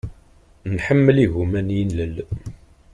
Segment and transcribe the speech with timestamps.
[0.73, 2.15] Nḥemmel igumma n yilel.